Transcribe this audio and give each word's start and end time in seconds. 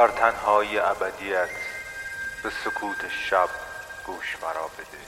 در 0.00 0.08
تنهای 0.08 0.78
ابدیت 0.78 1.48
به 2.42 2.50
سکوت 2.64 3.08
شب 3.30 3.48
گوش 4.06 4.36
مرا 4.42 4.70
بده 4.78 5.00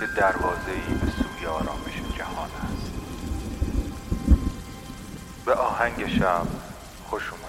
که 0.00 0.06
دروازه 0.20 0.70
ای 0.70 0.94
به 0.94 1.10
سوی 1.10 1.46
آرامش 1.46 2.16
جهان 2.18 2.50
است. 2.50 2.92
به 5.46 5.54
آهنگ 5.54 6.18
شب 6.18 6.46
خوش 7.10 7.22
اومدید 7.30 7.47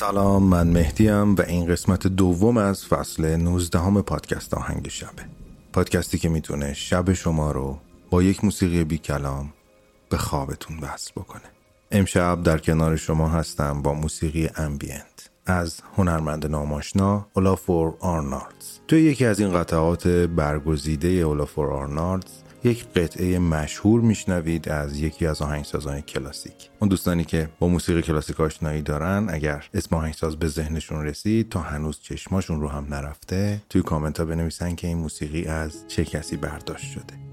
سلام 0.00 0.42
من 0.42 0.66
مهدیم 0.66 1.34
و 1.34 1.42
این 1.42 1.66
قسمت 1.66 2.06
دوم 2.06 2.56
از 2.56 2.86
فصل 2.86 3.36
19 3.36 3.78
هم 3.78 4.02
پادکست 4.02 4.54
آهنگ 4.54 4.88
شبه 4.88 5.22
پادکستی 5.72 6.18
که 6.18 6.28
می‌تونه 6.28 6.74
شب 6.74 7.12
شما 7.12 7.52
رو 7.52 7.78
با 8.10 8.22
یک 8.22 8.44
موسیقی 8.44 8.84
بی 8.84 8.98
کلام 8.98 9.52
به 10.10 10.16
خوابتون 10.16 10.78
وصل 10.78 11.10
بکنه. 11.16 11.42
امشب 11.90 12.42
در 12.42 12.58
کنار 12.58 12.96
شما 12.96 13.28
هستم 13.28 13.82
با 13.82 13.94
موسیقی 13.94 14.50
ambient 14.56 15.30
از 15.46 15.80
هنرمند 15.96 16.46
نام‌آشنا 16.46 17.26
اولافور 17.32 17.94
آرنالدز 18.00 18.78
توی 18.88 19.02
یکی 19.02 19.24
از 19.26 19.40
این 19.40 19.52
قطعات 19.52 20.08
برگزیده 20.08 21.08
اولافور 21.08 21.72
آرنالدز 21.72 22.32
یک 22.64 22.86
قطعه 22.96 23.38
مشهور 23.38 24.00
میشنوید 24.00 24.68
از 24.68 25.00
یکی 25.00 25.26
از 25.26 25.42
آهنگسازان 25.42 26.00
کلاسیک. 26.00 26.70
اون 26.78 26.88
دوستانی 26.88 27.24
که 27.24 27.48
با 27.58 27.68
موسیقی 27.68 28.02
کلاسیک 28.02 28.40
آشنایی 28.40 28.82
دارن 28.82 29.26
اگر 29.30 29.68
اسم 29.74 29.96
آهنگساز 29.96 30.36
به 30.36 30.48
ذهنشون 30.48 31.04
رسید 31.04 31.48
تا 31.48 31.60
هنوز 31.60 32.00
چشماشون 32.00 32.60
رو 32.60 32.68
هم 32.68 32.86
نرفته 32.90 33.62
توی 33.68 33.82
کامنت 33.82 34.18
ها 34.18 34.24
بنویسن 34.24 34.74
که 34.74 34.86
این 34.86 34.98
موسیقی 34.98 35.44
از 35.44 35.88
چه 35.88 36.04
کسی 36.04 36.36
برداشت 36.36 36.92
شده. 36.92 37.29